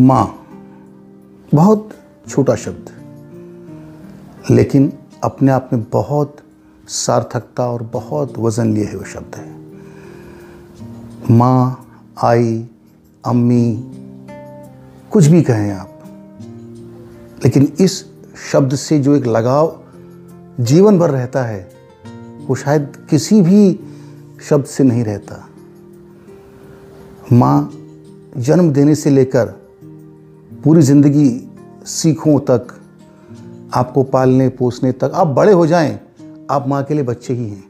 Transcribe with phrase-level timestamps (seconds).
[0.00, 0.46] माँ,
[1.54, 1.90] बहुत
[2.28, 2.90] छोटा शब्द।
[4.50, 4.92] लेकिन
[5.24, 6.36] अपने आप में बहुत
[6.88, 9.60] सार्थकता और बहुत वज़न लिए हुए शब्द है।
[11.36, 11.86] माँ,
[12.22, 12.68] आई,
[13.24, 13.90] अम्मी,
[15.10, 16.02] कुछ भी कहें आप।
[17.44, 18.04] लेकिन इस
[18.52, 19.80] शब्द से जो एक लगाव
[20.60, 21.72] जीवन भर रहता है,
[22.46, 23.80] वो शायद किसी भी
[24.48, 25.48] शब्द से नहीं रहता।
[27.32, 27.72] माँ
[28.40, 29.46] जन्म देने से लेकर
[30.64, 31.48] पूरी ज़िंदगी
[31.86, 32.66] सीखों तक,
[33.74, 36.00] आपको पालने, पोसने तक, आप बड़े हो जाएँ,
[36.50, 37.64] आप माँ के लिए बच्चे ही हैं।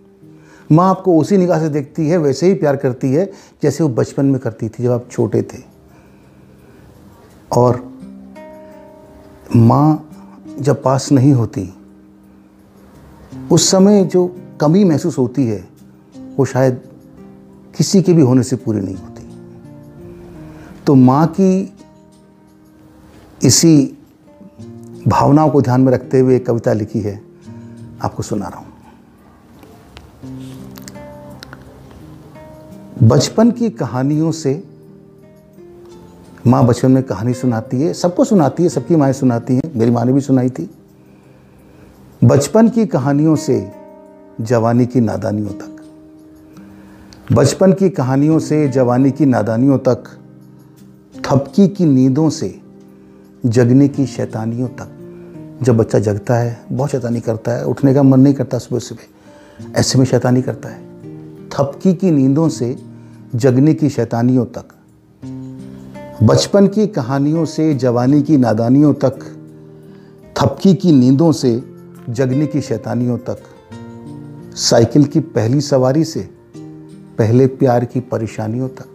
[0.72, 4.26] माँ आपको उसी निगाह से देखती है, वैसे ही प्यार करती है, जैसे वो बचपन
[4.26, 5.62] में करती थी जब आप छोटे थे।
[7.52, 7.82] और
[9.56, 10.10] माँ
[10.60, 11.74] जब पास नहीं होती,
[13.52, 15.68] उस समय जो कमी महसूस होती है,
[16.36, 16.80] वो शायद
[17.76, 19.09] किसी के भी होने से पूरी नहीं होती।
[20.90, 21.74] तो माँ की
[23.44, 23.98] इसी
[25.08, 27.22] भावनाओं को ध्यान में रखते हुए एक कविता लिखी है।
[28.02, 28.66] आपको सुना रहा हूँ।
[33.02, 34.64] बचपन की कहानियों से
[36.46, 40.04] माँ बचपन में कहानी सुनाती है। सबको सुनाती है, सबकी माएँ सुनाती हैं। मेरी माँ
[40.04, 40.70] ने भी सुनाई थी।
[42.24, 43.72] बचपन की कहानियों से
[44.40, 45.76] जवानी की नादानियों तक।
[47.32, 50.16] बचपन की कहानियों से जवानी की नादानियों तक
[51.32, 52.60] थपकी की नींदों से
[53.46, 54.88] जगने की शैतानियों तक।
[55.62, 59.00] जब बच्चा जगता है, बहुत शैतानी करता है, उठने का मन नहीं करता सुबह सुबह,
[59.76, 60.82] ऐसे में शैतानी करता है।
[61.48, 62.76] थपकी की नींदों से
[63.34, 64.64] जगने की शैतानियों तक।
[66.22, 69.18] बचपन की कहानियों से, जवानी की नादानियों तक,
[70.40, 71.62] थपकी की नींदों से
[72.10, 73.42] जगने की शैतानियों तक।
[74.54, 76.30] साइकिल की पहली सवारी से
[77.18, 78.89] पहले प्यार की परेशानियों तक।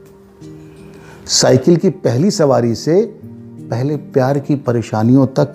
[1.28, 3.20] साइकिल की पहली सवारी से
[3.70, 5.54] पहले प्यार की परेशानियों तक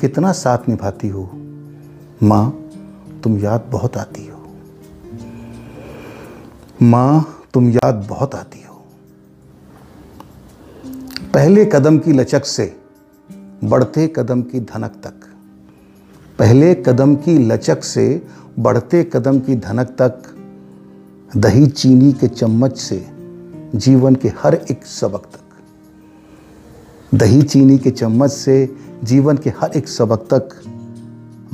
[0.00, 1.30] कितना साथ निभाती हो?
[2.22, 2.70] माँ,
[3.24, 4.46] तुम याद बहुत आती हो।
[6.82, 8.84] माँ, तुम याद बहुत आती हो।
[11.34, 12.76] पहले कदम की लचक से
[13.64, 15.14] बढ़ते कदम की धनक तक।
[16.38, 18.26] पहले कदम की लचक से
[18.58, 20.22] बढ़ते कदम की धनक तक।
[21.36, 23.21] दही चीनी के चम्मच से
[23.74, 25.38] जीवन के हर एक सबक तक।
[27.14, 30.48] दही चीनी के चम्मच से जीवन के हर एक सबक तक,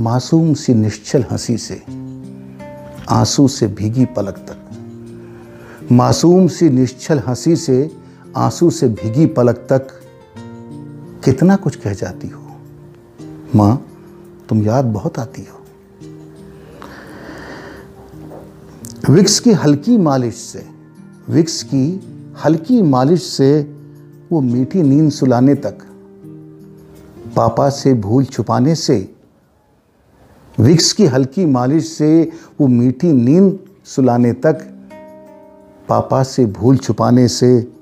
[0.00, 1.82] मासूम सी निश्चल हँसी से,
[3.08, 4.64] आँसू से भीगी पलक तक।
[5.92, 7.96] मासूम सी निश्चल हँसी से,
[8.36, 10.00] आँसू से भीगी पलक तक
[11.24, 12.42] कितना कुछ कह जाती हो।
[13.54, 13.86] माँ,
[14.48, 15.58] तुम याद बहुत आती हो।
[19.12, 20.77] विक्स की हल्की मालिश से
[21.30, 22.00] विक्स की
[22.44, 23.74] हल्की मालिश से
[24.32, 25.78] वो मीठी नींद सुलाने तक,
[27.36, 29.14] पापा से भूल छुपाने से
[30.60, 34.54] विक्स की हल्की मालिश से वो मीठी नींद सुलाने तक,
[35.88, 37.72] पापा से भूल छुपाने से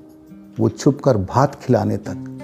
[0.59, 2.39] वो छुप कर भात खिलाने तक।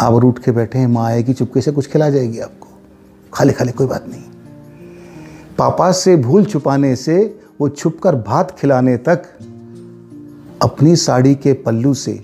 [0.00, 2.68] आप रूठ के बैठे हैं, माँ आएगी, चुपके से कुछ खिला जाएगी आपको।
[3.34, 4.22] खाली खाली कोई बात नहीं।
[5.58, 9.22] पापा से भूल छुपाने से वो छुपकर भात खिलाने तक
[10.62, 12.22] अपनी साड़ी के पल्लू से,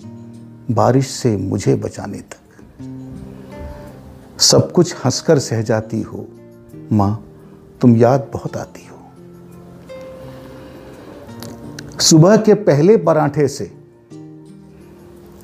[0.70, 2.36] बारिश से मुझे बचाने तक।
[4.40, 6.26] सब कुछ हंसकर सह जाती हो,
[6.92, 7.24] माँ,
[7.80, 8.96] तुम याद बहुत आती हो।
[12.00, 13.70] सुबह के पहले पराठे से,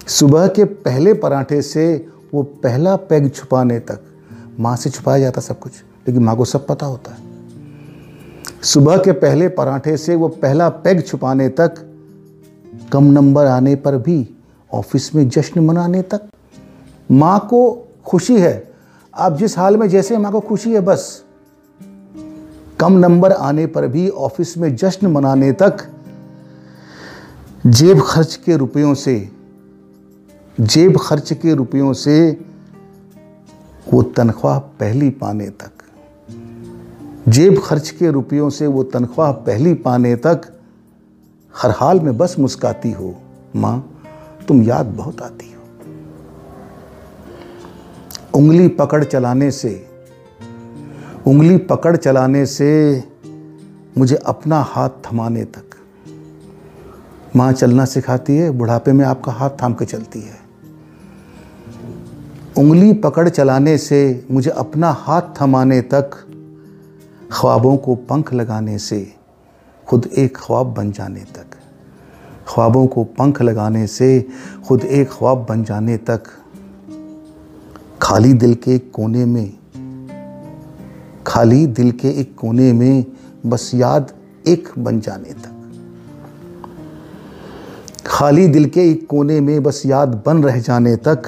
[0.08, 1.86] सुबह के पहले पराठे से
[2.34, 4.00] वो पहला पैग छुपाने तक,
[4.60, 5.72] माँ से छुपाया जाता सब कुछ,
[6.08, 7.25] लेकिन माँ को सब पता होता है।
[8.66, 11.74] सुबह के पहले पराठे से वो पहला पैग छुपाने तक,
[12.92, 14.28] कम नंबर आने पर भी
[14.72, 16.28] ऑफ़िस में जश्न मनाने तक।
[17.10, 18.72] माँ को खुशी है।
[19.14, 21.24] आप जिस हाल में जैसे माँ को खुशी है बस।
[22.80, 25.86] कम नंबर आने पर भी ऑफ़िस में जश्न मनाने तक,
[27.66, 29.28] जेब खर्च के रुपयों से,
[30.60, 32.40] जेब खर्च के रुपयों से
[33.92, 35.75] वो तनख्वाह पहली पाने तक।
[37.28, 40.40] जेब खर्च के रुपयों से वो तनख्वाह पहली पाने तक
[41.56, 43.14] हर हाल में बस मुस्काती हो।
[43.56, 44.00] माँ,
[44.48, 45.62] तुम याद बहुत आती हो।
[48.38, 49.88] उंगली पकड़ चलाने से,
[51.26, 53.04] उंगली पकड़ चलाने से
[53.98, 55.64] मुझे अपना हाथ थमाने तक।
[57.36, 60.38] माँ चलना सिखाती है, बुढ़ापे में आपका हाथ थाम के चलती है।
[62.58, 66.25] उंगली पकड़ चलाने से मुझे अपना हाथ थमाने तक
[67.32, 69.14] ख्वाबों को पंख लगाने से
[69.86, 71.46] खुद एक ख्वाब बन जाने तक।
[72.48, 74.28] ख्वाबों को पंख लगाने से
[74.68, 76.22] खुद एक ख्वाब बन जाने तक।
[78.02, 79.52] खाली दिल के एक कोने में,
[81.26, 83.04] खाली दिल के एक कोने में
[83.46, 84.12] बस याद
[84.48, 85.52] एक बन जाने तक।
[88.06, 91.22] खाली दिल के एक कोने में बस याद बन रह जाने तक।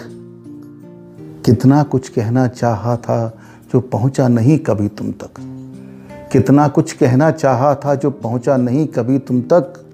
[1.46, 3.38] कितना कुछ कहना चाहा था
[3.72, 5.57] जो पहुँचा नहीं कभी तुम तक।
[6.32, 9.84] कितना कुछ कहना चाहा था जो पहुँचा नहीं कभी तुम तक।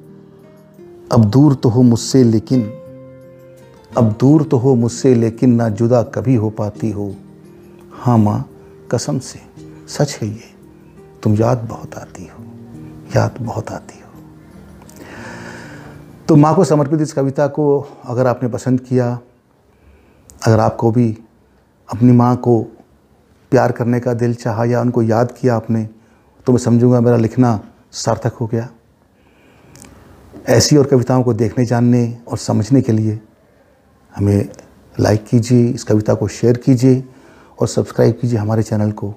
[1.12, 2.62] अब दूर तो हो मुझसे लेकिन,
[3.98, 7.14] अब दूर तो हो मुझसे लेकिन ना जुदा कभी हो पाती हो।
[7.92, 8.44] हाँ माँ,
[8.90, 9.40] कसम से,
[9.88, 10.42] सच है ये,
[11.22, 12.44] तुम याद बहुत आती हो,
[13.16, 14.02] याद बहुत आती हो।
[16.28, 19.18] तो माँ को समर्पित इस कविता को अगर आपने पसंद किया,
[20.46, 21.18] अगर आपको भी
[21.88, 22.62] अपनी माँ को
[23.52, 25.88] प्यार करने का दिल चाहा या उनको याद किया आपने
[26.46, 27.60] तो मैं समझूँगा मेरा लिखना
[27.92, 28.68] सार्थक हो गया।
[30.48, 33.18] ऐसी और कविताओं को देखने, जानने और समझने के लिए
[34.12, 34.48] हमें
[35.00, 37.02] लाइक कीजिए, इस कविता को शेयर कीजिए
[37.58, 39.12] और सब्सक्राइब कीजिए हमारे चैनल को।